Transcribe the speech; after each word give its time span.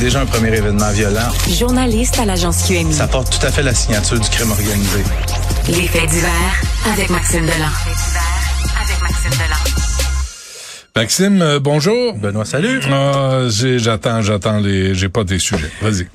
Déjà 0.00 0.20
un 0.20 0.26
premier 0.26 0.48
événement 0.54 0.90
violent. 0.92 1.28
journaliste 1.48 2.18
à 2.18 2.26
l'agence 2.26 2.64
QMI. 2.68 2.92
Ça 2.92 3.08
porte 3.08 3.38
tout 3.38 3.46
à 3.46 3.50
fait 3.50 3.62
la 3.62 3.74
signature 3.74 4.20
du 4.20 4.28
crime 4.28 4.50
organisé. 4.50 5.02
Les 5.68 5.88
faits 5.88 6.08
divers 6.10 6.62
avec 6.92 7.08
Maxime 7.10 7.42
Delan. 7.46 7.72
avec 8.84 9.00
Maxime 9.00 9.30
Delan. 9.30 9.56
Maxime, 10.94 11.42
euh, 11.42 11.60
bonjour. 11.60 12.14
Benoît, 12.18 12.44
salut. 12.44 12.80
Ah, 12.90 13.44
j'ai- 13.48 13.78
j'attends, 13.78 14.20
j'attends 14.22 14.58
les. 14.60 14.94
J'ai 14.94 15.08
pas 15.08 15.24
des 15.24 15.38
sujets. 15.38 15.70
Vas-y. 15.82 16.08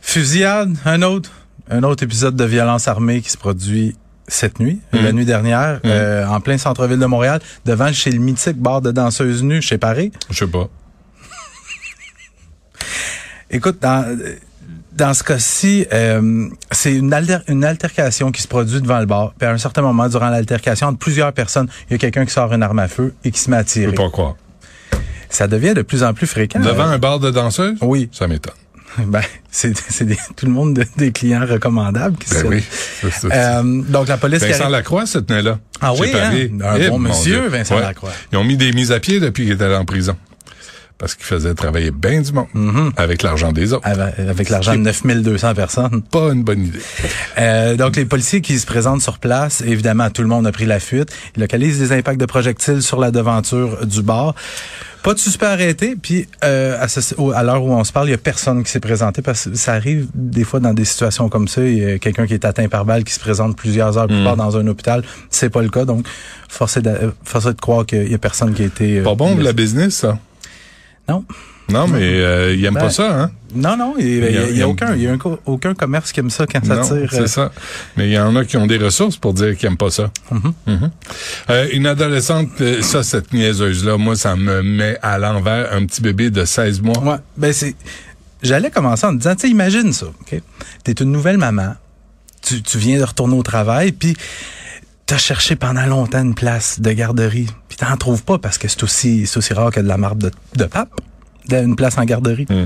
Fusillade, 0.00 0.74
un 0.84 1.02
autre. 1.02 1.30
Un 1.70 1.84
autre 1.84 2.02
épisode 2.02 2.34
de 2.34 2.44
violence 2.44 2.88
armée 2.88 3.20
qui 3.20 3.30
se 3.30 3.36
produit 3.38 3.96
cette 4.26 4.58
nuit, 4.60 4.80
la 4.92 5.12
nuit 5.12 5.24
dernière, 5.24 5.80
euh, 5.84 6.24
en 6.26 6.40
plein 6.40 6.58
centre-ville 6.58 6.98
de 6.98 7.06
Montréal, 7.06 7.40
devant 7.64 7.92
chez 7.92 8.10
le 8.10 8.18
mythique 8.18 8.56
bar 8.58 8.80
de 8.80 8.90
danseuses 8.92 9.42
nues 9.44 9.62
chez 9.62 9.78
Paris. 9.78 10.10
Je 10.30 10.38
sais 10.38 10.46
pas. 10.50 10.68
Écoute, 13.50 13.78
dans, 13.80 14.16
dans 14.92 15.14
ce 15.14 15.22
cas-ci, 15.24 15.86
euh, 15.92 16.48
c'est 16.70 16.94
une, 16.94 17.12
alter- 17.12 17.42
une 17.48 17.64
altercation 17.64 18.30
qui 18.32 18.42
se 18.42 18.48
produit 18.48 18.80
devant 18.80 19.00
le 19.00 19.06
bar. 19.06 19.32
Puis 19.38 19.46
à 19.48 19.52
un 19.52 19.58
certain 19.58 19.82
moment, 19.82 20.08
durant 20.08 20.28
l'altercation, 20.28 20.88
entre 20.88 20.98
plusieurs 20.98 21.32
personnes, 21.32 21.68
il 21.88 21.92
y 21.92 21.94
a 21.96 21.98
quelqu'un 21.98 22.24
qui 22.24 22.32
sort 22.32 22.52
une 22.52 22.62
arme 22.62 22.78
à 22.78 22.88
feu 22.88 23.14
et 23.24 23.30
qui 23.30 23.40
se 23.40 23.50
met 23.50 23.56
à 23.56 23.62
Je 23.62 23.66
tirer. 23.66 23.86
peux 23.92 24.02
pas 24.04 24.10
croire. 24.10 24.36
Ça 25.28 25.46
devient 25.46 25.74
de 25.74 25.82
plus 25.82 26.02
en 26.02 26.12
plus 26.14 26.26
fréquent. 26.26 26.60
Devant 26.60 26.88
Euh, 26.88 26.92
un 26.94 26.98
bar 26.98 27.18
de 27.20 27.30
danseuses? 27.30 27.78
Oui. 27.82 28.08
Ça 28.12 28.26
m'étonne. 28.28 28.54
Ben, 29.06 29.22
c'est 29.52 29.72
tout 30.34 30.46
le 30.46 30.50
monde 30.52 30.74
de- 30.74 30.84
des 30.96 31.12
clients 31.12 31.46
recommandables 31.46 32.16
qui 32.18 32.28
Ben 32.30 32.40
se- 32.42 32.46
oui. 32.48 32.64
Euh, 33.32 33.82
donc 33.88 34.08
la 34.08 34.16
police. 34.16 34.42
Vincent 34.42 34.68
Lacroix, 34.68 35.06
cette 35.06 35.30
nuit-là. 35.30 35.60
Ah 35.80 35.92
Chez 35.94 36.00
oui, 36.02 36.10
hein? 36.14 36.32
Un 36.64 36.76
Eh, 36.76 36.88
bon 36.88 36.98
mon 36.98 37.08
monsieur. 37.10 37.46
Vincent 37.48 37.76
Ouais. 37.76 37.82
Lacroix. 37.82 38.10
Ils 38.32 38.38
ont 38.38 38.42
mis 38.44 38.56
des 38.56 38.72
mises 38.72 38.90
à 38.90 38.98
pied 38.98 39.20
depuis 39.20 39.44
qu'il 39.44 39.52
était 39.54 39.62
allé 39.64 39.76
en 39.76 39.84
prison. 39.84 40.16
Parce 41.00 41.14
qu'il 41.14 41.24
faisait 41.24 41.54
travailler 41.54 41.90
bien 41.90 42.20
du 42.20 42.30
monde. 42.32 42.46
Mm-hmm. 42.54 42.92
Avec 42.98 43.22
l'argent 43.22 43.52
des 43.52 43.72
autres. 43.72 43.88
avec, 43.88 44.50
l'argent 44.50 44.74
de 44.74 44.80
9200 44.82 45.54
personnes. 45.54 46.02
Pas 46.02 46.28
une 46.32 46.44
bonne 46.44 46.66
idée. 46.66 46.78
Euh, 47.38 47.74
donc 47.74 47.96
les 47.96 48.04
policiers 48.04 48.42
qui 48.42 48.58
se 48.58 48.66
présentent 48.66 49.00
sur 49.00 49.18
place, 49.18 49.62
évidemment 49.62 50.10
tout 50.10 50.20
le 50.20 50.28
monde 50.28 50.46
a 50.46 50.52
pris 50.52 50.66
la 50.66 50.78
fuite. 50.78 51.08
Ils 51.36 51.40
localisent 51.40 51.78
des 51.78 51.92
impacts 51.92 52.20
de 52.20 52.26
projectiles 52.26 52.82
sur 52.82 53.00
la 53.00 53.10
devanture 53.10 53.86
du 53.86 54.02
bar. 54.02 54.34
Pas 55.02 55.14
de 55.14 55.18
suspect 55.18 55.46
arrêté, 55.46 55.96
puis 56.00 56.28
euh, 56.44 56.76
à, 57.34 57.42
l'heure 57.42 57.64
où 57.64 57.72
on 57.72 57.84
se 57.84 57.92
parle, 57.92 58.08
il 58.08 58.10
y 58.10 58.14
a 58.14 58.18
personne 58.18 58.62
qui 58.62 58.70
s'est 58.70 58.80
présenté 58.80 59.22
parce 59.22 59.48
que 59.48 59.56
ça 59.56 59.72
arrive 59.72 60.08
des 60.14 60.44
fois 60.44 60.60
dans 60.60 60.74
des 60.74 60.84
situations 60.84 61.30
comme 61.30 61.48
ça, 61.48 61.62
il 61.62 61.78
y 61.78 61.90
a 61.92 61.98
quelqu'un 61.98 62.26
qui 62.26 62.34
est 62.34 62.44
atteint 62.44 62.68
par 62.68 62.84
balle 62.84 63.04
qui 63.04 63.14
se 63.14 63.20
présente 63.20 63.56
plusieurs 63.56 63.96
heures 63.96 64.08
plus 64.08 64.22
tard 64.22 64.36
dans 64.36 64.58
un 64.58 64.66
hôpital, 64.66 65.02
c'est 65.30 65.48
pas 65.48 65.62
le 65.62 65.70
cas 65.70 65.86
donc 65.86 66.06
forcé 66.50 66.82
de, 66.82 67.14
forcé 67.24 67.54
de 67.54 67.60
croire 67.60 67.86
qu'il 67.86 68.10
y 68.10 68.14
a 68.14 68.18
personne 68.18 68.52
qui 68.52 68.62
a 68.62 68.66
été 68.66 68.98
euh, 68.98 69.04
Pas 69.04 69.14
bon 69.14 69.30
blessé. 69.30 69.44
la 69.44 69.52
business, 69.54 69.94
ça. 69.94 70.18
Non. 71.08 71.24
Non, 71.68 71.86
mais 71.86 72.02
euh, 72.02 72.52
il 72.54 72.64
aime 72.64 72.74
Ben, 72.74 72.80
pas 72.80 72.90
ça, 72.90 73.16
hein? 73.22 73.30
Non, 73.54 73.76
non, 73.76 73.94
il 73.98 74.18
y 74.18 74.22
a, 74.24 74.28
Il 74.30 74.34
y 74.34 74.38
a- 74.38 74.50
il 74.50 74.64
aucun, 74.64 74.94
il 74.96 75.02
y 75.02 75.06
a 75.06 75.12
un 75.12 75.18
aucun 75.46 75.72
commerce 75.74 76.10
qui 76.10 76.18
aime 76.18 76.30
ça 76.30 76.44
quand 76.46 76.64
ça 76.64 76.76
non, 76.76 76.82
tire. 76.82 76.94
euh, 76.96 77.06
c'est 77.10 77.26
ça. 77.28 77.52
Mais 77.96 78.08
il 78.08 78.12
y 78.12 78.18
en 78.18 78.34
a 78.34 78.44
qui 78.44 78.56
ont 78.56 78.66
des 78.66 78.76
ressources 78.78 79.16
pour 79.16 79.34
dire 79.34 79.56
qu'ils 79.56 79.68
aiment 79.68 79.76
pas 79.76 79.90
ça. 79.90 80.10
Mhm. 80.32 80.90
Euh, 81.48 81.68
une 81.72 81.86
adolescente, 81.86 82.48
euh, 82.60 82.82
ça, 82.82 83.04
cette 83.04 83.32
niaiseuse-là, 83.32 83.96
moi, 83.98 84.16
ça 84.16 84.34
me 84.34 84.62
met 84.62 84.98
à 85.02 85.18
l'envers 85.18 85.72
un 85.72 85.86
petit 85.86 86.00
bébé 86.02 86.30
de 86.30 86.44
16 86.44 86.80
mois. 86.82 86.98
Ouais, 87.04 87.18
ben 87.36 87.52
c'est. 87.52 87.76
J'allais 88.42 88.70
commencer 88.70 89.06
en 89.06 89.12
te 89.12 89.18
disant, 89.18 89.34
tu 89.36 89.42
sais, 89.42 89.50
imagine 89.50 89.92
ça, 89.92 90.06
ok? 90.06 90.40
T'es 90.82 90.92
une 90.92 91.12
nouvelle 91.12 91.38
maman, 91.38 91.74
tu, 92.42 92.62
tu 92.62 92.78
viens 92.78 92.98
de 92.98 93.04
retourner 93.04 93.34
au 93.36 93.42
travail, 93.42 93.92
puis 93.92 94.16
t'as 95.06 95.18
cherché 95.18 95.54
pendant 95.56 95.86
longtemps 95.86 96.22
une 96.22 96.34
place 96.34 96.80
de 96.80 96.90
garderie, 96.92 97.48
t'en 97.80 97.96
trouves 97.96 98.22
pas 98.24 98.38
parce 98.38 98.58
que 98.58 98.68
c'est 98.68 98.82
aussi, 98.82 99.26
c'est 99.26 99.38
aussi 99.38 99.52
rare 99.54 99.70
que 99.70 99.80
de 99.80 99.88
la 99.88 99.96
marbre 99.96 100.22
de, 100.22 100.30
de 100.56 100.64
pape, 100.64 100.90
une 101.50 101.76
place 101.76 101.98
en 101.98 102.04
garderie. 102.04 102.46
Mm. 102.48 102.64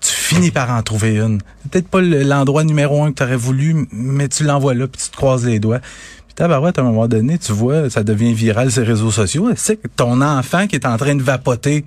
Tu 0.00 0.10
finis 0.12 0.50
par 0.50 0.70
en 0.70 0.82
trouver 0.82 1.16
une. 1.16 1.40
C'est 1.62 1.70
Peut-être 1.70 1.88
pas 1.88 2.00
le- 2.00 2.22
l'endroit 2.24 2.64
numéro 2.64 3.04
un 3.04 3.10
que 3.12 3.16
t'aurais 3.16 3.36
voulu, 3.36 3.86
mais 3.92 4.28
tu 4.28 4.42
l'envoies 4.42 4.74
là, 4.74 4.88
puis 4.88 5.00
tu 5.00 5.10
te 5.10 5.16
croises 5.16 5.46
les 5.46 5.60
doigts. 5.60 5.78
Puis 6.26 6.34
tabarouette, 6.34 6.78
à 6.78 6.82
un 6.82 6.86
moment 6.86 7.06
donné, 7.06 7.38
tu 7.38 7.52
vois, 7.52 7.88
ça 7.88 8.02
devient 8.02 8.32
viral 8.34 8.68
les 8.76 8.82
réseaux 8.82 9.10
sociaux. 9.12 9.48
Tu 9.54 9.76
que 9.76 9.86
ton 9.94 10.20
enfant 10.20 10.66
qui 10.66 10.74
est 10.76 10.86
en 10.86 10.96
train 10.96 11.14
de 11.14 11.22
vapoter 11.22 11.84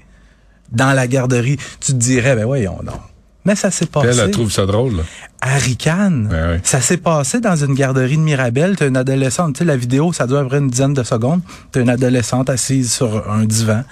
dans 0.72 0.94
la 0.94 1.08
garderie, 1.08 1.58
tu 1.82 1.92
te 1.92 1.98
dirais, 1.98 2.36
ben 2.36 2.46
voyons 2.46 2.80
non. 2.84 2.94
Mais 3.46 3.56
ça 3.56 3.70
s'est 3.70 3.86
passé. 3.86 4.08
Elle, 4.12 4.20
elle 4.20 4.32
trouve 4.32 4.52
ça 4.52 4.66
drôle. 4.66 4.98
là. 4.98 5.04
À 5.40 5.56
Ricane. 5.56 6.28
Ouais. 6.32 6.60
Ça 6.64 6.82
s'est 6.82 6.98
passé 6.98 7.40
dans 7.40 7.56
une 7.56 7.76
garderie 7.76 8.18
de 8.18 8.22
Mirabel. 8.22 8.76
T'as 8.76 8.88
une 8.88 8.98
adolescente, 8.98 9.54
tu 9.56 9.60
sais, 9.60 9.66
la 9.66 9.78
vidéo, 9.78 10.12
ça 10.12 10.26
peu 10.26 10.48
près 10.48 10.58
une 10.58 10.70
dizaine 10.70 10.96
de 10.96 11.04
secondes. 11.04 11.42
T'as 11.72 11.82
une 11.82 11.90
adolescente 11.90 12.50
assise 12.50 12.92
sur 12.92 13.30
un 13.30 13.46
divan. 13.46 13.84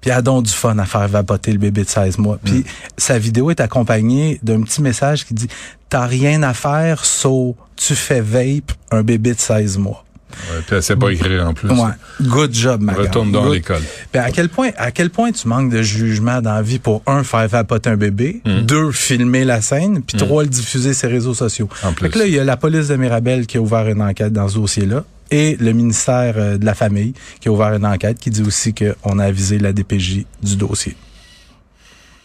Puis 0.00 0.10
elle 0.10 0.18
a 0.18 0.22
donc 0.22 0.44
du 0.44 0.52
fun 0.52 0.78
à 0.78 0.86
faire 0.86 1.08
vapoter 1.08 1.52
le 1.52 1.58
bébé 1.58 1.84
de 1.84 1.88
16 1.88 2.18
mois. 2.18 2.38
Puis 2.42 2.64
sa 2.96 3.18
vidéo 3.18 3.50
est 3.50 3.60
accompagnée 3.60 4.40
d'un 4.42 4.62
petit 4.62 4.80
message 4.80 5.26
qui 5.26 5.34
dit 5.34 5.48
T'as 5.90 6.06
rien 6.06 6.42
à 6.42 6.54
faire, 6.54 7.04
sauf 7.04 7.54
tu 7.76 7.94
fais 7.94 8.22
vape 8.22 8.72
un 8.90 9.02
bébé 9.02 9.34
de 9.34 9.40
16 9.40 9.76
mois. 9.76 10.05
Ouais, 10.50 10.60
puis 10.66 10.76
elle 10.76 10.82
sait 10.82 10.96
pas 10.96 11.10
écrire 11.10 11.46
en 11.46 11.54
plus. 11.54 11.68
Ouais. 11.70 11.90
Good 12.20 12.54
job, 12.54 12.80
ma 12.82 12.92
Retourne 12.94 13.32
dans 13.32 13.48
l'école. 13.48 13.82
À 14.14 14.30
quel 14.30 14.48
point, 14.48 14.70
à 14.76 14.90
quel 14.90 15.10
point 15.10 15.32
tu 15.32 15.48
manques 15.48 15.70
de 15.70 15.82
jugement 15.82 16.40
dans 16.40 16.54
la 16.54 16.62
vie 16.62 16.78
pour 16.78 17.02
un 17.06 17.22
faire 17.24 17.48
vapoter 17.48 17.90
un 17.90 17.96
bébé, 17.96 18.40
Mm. 18.44 18.60
deux 18.62 18.92
filmer 18.92 19.44
la 19.44 19.60
scène, 19.60 20.02
puis 20.02 20.16
trois 20.18 20.42
le 20.44 20.48
diffuser 20.48 20.94
sur 20.94 21.08
les 21.08 21.14
réseaux 21.14 21.34
sociaux. 21.34 21.68
En 21.82 21.88
Fait 21.90 21.94
plus. 21.94 22.10
que 22.10 22.18
là, 22.20 22.26
il 22.26 22.32
y 22.34 22.38
a 22.38 22.44
la 22.44 22.56
police 22.56 22.88
de 22.88 22.96
Mirabel 22.96 23.46
qui 23.46 23.56
a 23.56 23.60
ouvert 23.60 23.86
une 23.88 24.02
enquête 24.02 24.32
dans 24.32 24.48
ce 24.48 24.54
dossier-là 24.56 25.04
et 25.30 25.56
le 25.58 25.72
ministère 25.72 26.34
euh, 26.36 26.56
de 26.58 26.64
la 26.64 26.74
famille 26.74 27.14
qui 27.40 27.48
a 27.48 27.52
ouvert 27.52 27.72
une 27.74 27.84
enquête 27.86 28.18
qui 28.20 28.30
dit 28.30 28.42
aussi 28.42 28.72
qu'on 28.74 29.18
a 29.18 29.24
avisé 29.24 29.58
la 29.58 29.72
DPJ 29.72 30.24
du 30.42 30.56
dossier. 30.56 30.96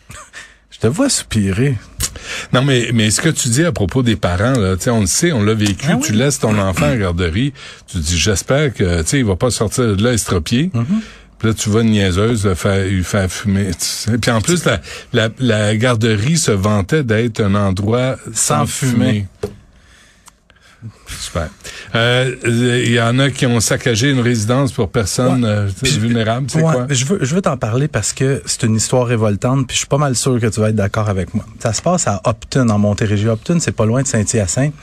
Je 0.72 0.78
te 0.80 0.88
vois 0.88 1.10
soupirer. 1.10 1.78
Non, 2.54 2.64
mais, 2.64 2.90
mais 2.94 3.10
ce 3.12 3.22
que 3.22 3.30
tu 3.30 3.50
dis 3.50 3.64
à 3.64 3.72
propos 3.72 4.04
des 4.04 4.16
parents, 4.16 4.54
là, 4.60 4.76
tu 4.76 4.84
sais, 4.84 4.90
on 4.90 5.02
le 5.02 5.06
sait, 5.08 5.32
on 5.32 5.44
l'a 5.44 5.54
vécu, 5.54 5.88
Ah 5.90 5.98
tu 6.04 6.12
laisses 6.14 6.40
ton 6.40 6.58
enfant 6.58 6.86
à 6.86 6.90
la 6.90 6.98
garderie, 6.98 7.54
tu 7.88 7.98
dis, 7.98 8.18
j'espère 8.18 8.74
que, 8.74 9.02
tu 9.02 9.08
sais, 9.08 9.20
il 9.20 9.26
va 9.26 9.36
pas 9.36 9.52
sortir 9.52 9.96
de 9.96 10.04
là 10.04 10.14
estropié. 10.14 10.70
Puis 11.40 11.48
là, 11.48 11.54
tu 11.56 11.70
vois 11.70 11.82
une 11.82 11.90
niaiseuse 11.90 12.46
le 12.46 12.54
faire, 12.54 12.86
lui 12.86 13.04
faire 13.04 13.32
fumer. 13.32 13.72
sais. 13.80 14.18
Puis 14.18 14.30
en 14.30 14.42
plus, 14.42 14.64
la, 14.66 14.80
la, 15.12 15.30
la 15.40 15.76
garderie 15.76 16.38
se 16.38 16.52
vantait 16.52 17.04
d'être 17.04 17.42
un 17.42 17.56
endroit 17.56 18.18
sans, 18.34 18.66
fumer. 18.68 19.26
Super. 21.08 21.50
Euh, 21.96 22.36
Il 22.46 22.92
y 22.92 23.00
en 23.02 23.20
a 23.20 23.30
qui 23.30 23.46
ont 23.46 23.60
saccagé 23.60 24.10
une 24.10 24.20
résidence 24.20 24.72
pour 24.72 24.90
personnes 24.90 25.44
Ouais. 25.44 25.50
euh, 25.50 25.70
vulnérables, 26.00 26.48
c'est 26.50 26.62
Ouais, 26.62 26.74
quoi? 26.74 26.88
Je 26.90 27.06
veux, 27.06 27.20
je 27.22 27.36
veux 27.36 27.42
t'en 27.42 27.58
parler 27.58 27.88
parce 27.88 28.14
que 28.14 28.42
c'est 28.46 28.64
une 28.64 28.76
histoire 28.76 29.06
révoltante, 29.08 29.68
puis 29.68 29.76
je 29.76 29.80
suis 29.80 29.88
pas 29.88 29.98
mal 29.98 30.16
sûr 30.16 30.40
que 30.40 30.48
tu 30.48 30.60
vas 30.60 30.70
être 30.70 30.76
d'accord 30.76 31.10
avec 31.10 31.34
moi. 31.34 31.46
Ça 31.60 31.74
se 31.74 31.82
passe 31.82 32.08
à 32.08 32.22
Upton, 32.28 32.70
en 32.70 32.80
Montérégie. 32.80 33.28
Upton, 33.28 33.60
c'est 33.60 33.72
pas 33.72 33.86
loin 33.86 34.02
de 34.02 34.08
Saint-Hyacinthe. 34.08 34.74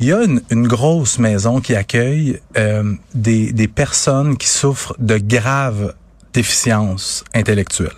Il 0.00 0.06
y 0.06 0.12
a 0.12 0.22
une, 0.22 0.40
une 0.50 0.68
grosse 0.68 1.18
maison 1.18 1.60
qui 1.60 1.74
accueille 1.74 2.38
euh, 2.56 2.94
des, 3.14 3.52
des 3.52 3.66
personnes 3.66 4.36
qui 4.36 4.46
souffrent 4.46 4.94
de 5.00 5.18
graves 5.18 5.94
déficiences 6.32 7.24
intellectuelles 7.34 7.90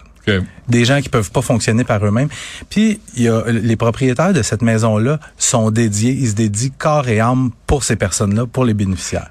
Des 0.68 0.84
gens 0.84 1.00
qui 1.00 1.08
peuvent 1.08 1.30
pas 1.30 1.42
fonctionner 1.42 1.84
par 1.84 2.04
eux-mêmes. 2.04 2.28
Puis 2.68 3.00
il 3.16 3.22
y 3.22 3.28
a 3.28 3.42
les 3.48 3.76
propriétaires 3.76 4.32
de 4.32 4.42
cette 4.42 4.62
maison-là 4.62 5.18
sont 5.36 5.70
dédiés, 5.70 6.12
ils 6.12 6.30
se 6.30 6.34
dédient 6.34 6.70
corps 6.78 7.08
et 7.08 7.20
âme 7.20 7.50
pour 7.66 7.84
ces 7.84 7.96
personnes-là, 7.96 8.46
pour 8.46 8.64
les 8.64 8.74
bénéficiaires. 8.74 9.30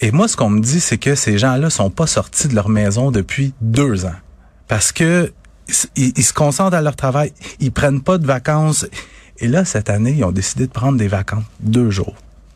Et 0.00 0.10
moi, 0.10 0.26
ce 0.28 0.36
qu'on 0.36 0.50
me 0.50 0.60
dit, 0.60 0.80
c'est 0.80 0.98
que 0.98 1.14
ces 1.14 1.38
gens-là 1.38 1.70
sont 1.70 1.90
pas 1.90 2.06
sortis 2.06 2.48
de 2.48 2.54
leur 2.54 2.68
maison 2.68 3.10
depuis 3.10 3.54
deux 3.60 4.04
ans 4.04 4.16
parce 4.68 4.90
que 4.92 5.32
ils, 5.96 6.12
ils 6.16 6.24
se 6.24 6.32
concentrent 6.32 6.76
à 6.76 6.82
leur 6.82 6.96
travail, 6.96 7.32
ils 7.60 7.72
prennent 7.72 8.00
pas 8.00 8.18
de 8.18 8.26
vacances. 8.26 8.86
Et 9.38 9.48
là, 9.48 9.64
cette 9.64 9.90
année, 9.90 10.14
ils 10.18 10.24
ont 10.24 10.32
décidé 10.32 10.66
de 10.66 10.72
prendre 10.72 10.98
des 10.98 11.08
vacances, 11.08 11.44
deux 11.60 11.90
jours. 11.90 12.14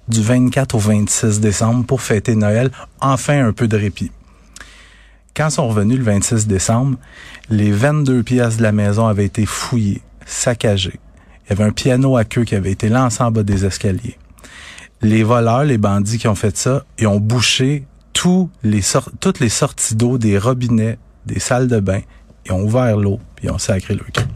du 0.08 0.22
24 0.22 0.74
au 0.74 0.78
26 0.78 1.40
décembre 1.40 1.84
pour 1.84 2.00
fêter 2.00 2.36
Noël, 2.36 2.70
enfin 3.00 3.46
un 3.46 3.52
peu 3.52 3.68
de 3.68 3.76
répit. 3.76 4.10
Quand 5.36 5.50
sont 5.50 5.68
revenus 5.68 5.98
le 5.98 6.04
26 6.04 6.46
décembre, 6.46 6.96
les 7.50 7.70
22 7.70 8.22
pièces 8.22 8.56
de 8.56 8.62
la 8.62 8.72
maison 8.72 9.06
avaient 9.06 9.26
été 9.26 9.44
fouillées, 9.44 10.00
saccagées. 10.24 10.98
Il 11.44 11.50
y 11.50 11.52
avait 11.52 11.64
un 11.64 11.72
piano 11.72 12.16
à 12.16 12.24
queue 12.24 12.44
qui 12.44 12.54
avait 12.54 12.70
été 12.70 12.88
lancé 12.88 13.22
en 13.22 13.30
bas 13.30 13.42
des 13.42 13.66
escaliers. 13.66 14.16
Les 15.02 15.22
voleurs, 15.22 15.64
les 15.64 15.76
bandits 15.76 16.16
qui 16.16 16.26
ont 16.26 16.34
fait 16.34 16.56
ça, 16.56 16.86
ils 16.98 17.06
ont 17.06 17.20
bouché 17.20 17.84
toutes 18.14 19.40
les 19.40 19.50
sorties 19.50 19.94
d'eau 19.94 20.16
des 20.16 20.38
robinets, 20.38 20.98
des 21.26 21.38
salles 21.38 21.68
de 21.68 21.80
bain. 21.80 22.00
Ils 22.46 22.52
ont 22.52 22.62
ouvert 22.62 22.96
l'eau, 22.96 23.20
puis 23.34 23.48
ils 23.48 23.50
ont 23.50 23.58
sacré 23.58 23.92
le 23.92 24.04
camp. 24.10 24.26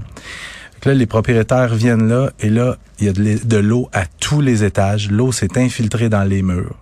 Là, 0.84 0.92
les 0.92 1.06
propriétaires 1.06 1.74
viennent 1.74 2.08
là, 2.08 2.30
et 2.40 2.50
là, 2.50 2.76
il 2.98 3.06
y 3.06 3.08
a 3.08 3.12
de 3.12 3.56
l'eau 3.56 3.88
à 3.94 4.04
tous 4.04 4.42
les 4.42 4.64
étages. 4.64 5.10
L'eau 5.10 5.32
s'est 5.32 5.58
infiltrée 5.58 6.10
dans 6.10 6.24
les 6.24 6.42
murs. 6.42 6.76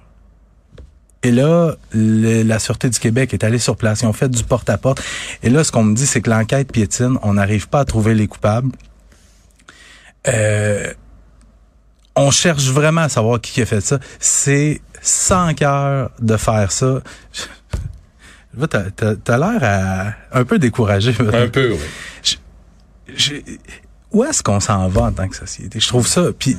Et 1.22 1.32
là, 1.32 1.74
la 1.92 2.58
Sûreté 2.58 2.88
du 2.88 2.98
Québec 2.98 3.34
est 3.34 3.42
allée 3.42 3.58
sur 3.58 3.76
place. 3.76 4.02
Ils 4.02 4.06
ont 4.06 4.12
fait 4.12 4.28
du 4.28 4.44
porte-à-porte. 4.44 5.02
Et 5.42 5.50
là, 5.50 5.64
ce 5.64 5.72
qu'on 5.72 5.82
me 5.82 5.94
dit, 5.94 6.06
c'est 6.06 6.20
que 6.20 6.30
l'enquête 6.30 6.70
piétine. 6.70 7.18
On 7.22 7.34
n'arrive 7.34 7.68
pas 7.68 7.80
à 7.80 7.84
trouver 7.84 8.14
les 8.14 8.28
coupables. 8.28 8.70
Euh, 10.28 10.92
on 12.14 12.30
cherche 12.30 12.66
vraiment 12.66 13.02
à 13.02 13.08
savoir 13.08 13.40
qui 13.40 13.60
a 13.60 13.66
fait 13.66 13.80
ça. 13.80 13.98
C'est 14.20 14.80
sans 15.00 15.54
cœur 15.54 16.10
de 16.20 16.36
faire 16.36 16.70
ça. 16.70 17.00
T'as 18.70 19.14
as, 19.28 19.38
l'air 19.38 20.16
un 20.32 20.44
peu 20.44 20.58
découragé. 20.58 21.14
Un 21.32 21.48
peu, 21.48 21.72
oui. 21.72 23.44
où 24.10 24.24
est-ce 24.24 24.42
qu'on 24.42 24.58
s'en 24.58 24.88
va 24.88 25.02
en 25.02 25.12
tant 25.12 25.28
que 25.28 25.36
société? 25.36 25.78
Je 25.78 25.86
trouve 25.86 26.08
ça. 26.08 26.32
Puis 26.36 26.56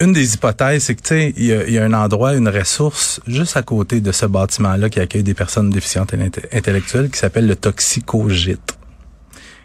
une 0.00 0.12
des 0.12 0.34
hypothèses, 0.34 0.84
c'est 0.84 0.94
que 0.94 1.02
tu 1.02 1.08
sais, 1.08 1.34
il 1.36 1.44
y, 1.44 1.78
a, 1.78 1.84
un 1.84 1.92
endroit, 1.92 2.34
une 2.34 2.48
ressource 2.48 3.20
juste 3.26 3.56
à 3.56 3.62
côté 3.62 4.00
de 4.00 4.12
ce 4.12 4.26
bâtiment-là 4.26 4.90
qui 4.90 5.00
accueille 5.00 5.22
des 5.22 5.34
personnes 5.34 5.70
déficientes 5.70 6.14
intellectuelles 6.52 7.10
qui 7.10 7.18
s'appelle 7.18 7.46
le 7.46 7.56
toxicogite, 7.56 8.76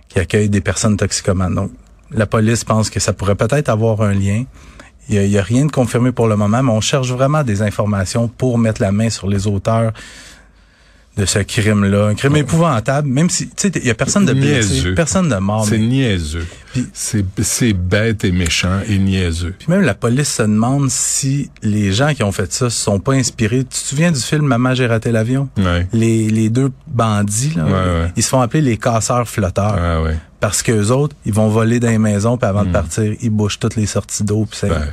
qui 0.08 0.20
accueille 0.20 0.50
des 0.50 0.62
personnes 0.62 0.96
toxicomanes. 0.96 1.56
Donc, 1.56 1.72
la 2.12 2.26
police 2.26 2.64
pense 2.64 2.90
que 2.90 3.00
ça 3.00 3.14
pourrait 3.14 3.36
peut-être 3.36 3.70
avoir 3.70 4.02
un 4.02 4.14
lien. 4.14 4.46
Il 5.10 5.28
y, 5.28 5.38
a, 5.38 5.44
rien 5.44 5.66
de 5.66 5.72
confirmé 5.72 6.14
pour 6.14 6.28
le 6.28 6.38
moment, 6.38 6.64
mais 6.64 6.72
on 6.72 6.80
cherche 6.80 7.12
vraiment 7.12 7.44
des 7.44 7.62
informations 7.62 8.30
pour 8.30 8.58
mettre 8.58 8.82
la 8.82 8.94
main 8.94 9.10
sur 9.10 9.28
les 9.28 9.48
auteurs 9.48 9.92
de 11.18 11.26
ce 11.26 11.40
crime-là. 11.40 12.08
Un 12.08 12.16
crime 12.16 12.38
épouvantable, 12.38 13.08
même 13.08 13.30
si, 13.30 13.48
tu 13.48 13.54
sais, 13.58 13.72
il 13.76 13.86
y 13.86 13.90
a 13.90 13.96
personne 13.96 14.26
de 14.26 14.34
blessé, 14.34 14.94
personne 14.96 15.28
de 15.30 15.36
mort. 15.36 15.66
C'est 15.66 15.78
niaiseux. 15.78 16.48
C'est 16.94 17.74
bête 17.74 18.24
et 18.24 18.32
méchant 18.32 18.80
et 18.88 18.98
niaiseux. 18.98 19.54
Puis 19.60 19.68
même 19.70 19.82
la 19.82 19.94
police 19.94 20.36
se 20.36 20.44
demande 20.44 20.90
si 20.90 21.50
les 21.62 21.92
gens 21.92 22.14
qui 22.14 22.24
ont 22.24 22.32
fait 22.32 22.52
ça 22.54 22.70
sont 22.70 23.00
pas 23.00 23.14
inspirés. 23.14 23.60
Tu 23.60 23.66
te 23.66 23.76
souviens 23.76 24.12
du 24.12 24.22
film 24.22 24.46
Maman, 24.46 24.74
j'ai 24.74 24.88
raté 24.88 25.12
l'avion? 25.12 25.50
Ouais. 25.58 25.88
Les, 25.92 26.30
les 26.30 26.50
deux 26.50 26.72
bandits, 26.88 27.54
là, 27.56 28.10
ils 28.16 28.24
se 28.24 28.30
font 28.30 28.42
appeler 28.42 28.62
les 28.62 28.78
casseurs 28.78 29.28
flotteurs. 29.28 29.78
Ah. 29.78 30.02
Parce 30.40 30.64
qu'eux 30.64 30.88
autres, 30.88 31.16
ils 31.26 31.34
vont 31.34 31.50
voler 31.50 31.80
dans 31.80 31.90
les 31.90 32.00
maisons, 32.00 32.36
puis 32.36 32.48
avant 32.48 32.64
de 32.64 32.70
hmm. 32.70 32.74
partir, 32.74 33.14
ils 33.22 33.30
bouchent 33.30 33.60
toutes 33.60 33.76
les 33.76 33.86
sorties 33.86 34.24
d'eau. 34.24 34.48
Puis 34.50 34.68
ben, 34.68 34.88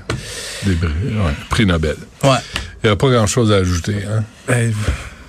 des 0.67 0.77
prix 1.49 1.65
Nobel. 1.65 1.97
Ouais. 2.23 2.31
Il 2.85 2.87
n'y 2.87 2.93
a 2.93 2.97
pas 2.97 3.09
grand-chose 3.09 3.51
à 3.51 3.57
ajouter. 3.57 3.97
Hein? 4.07 4.25
Ben, 4.47 4.73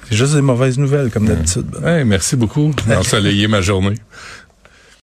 c'est 0.09 0.15
juste 0.15 0.33
des 0.33 0.41
mauvaises 0.41 0.77
nouvelles, 0.79 1.11
comme 1.11 1.25
d'habitude. 1.25 1.65
merci 2.05 2.35
beaucoup 2.35 2.71
d'ensoleiller 2.87 3.47
ma 3.47 3.61
journée. 3.61 3.95